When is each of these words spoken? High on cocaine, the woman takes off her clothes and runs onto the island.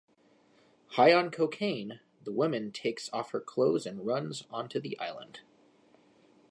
High 0.93 1.13
on 1.13 1.29
cocaine, 1.29 1.99
the 2.23 2.31
woman 2.31 2.71
takes 2.71 3.07
off 3.13 3.29
her 3.33 3.39
clothes 3.39 3.85
and 3.85 4.03
runs 4.03 4.45
onto 4.49 4.79
the 4.79 4.97
island. 4.99 5.41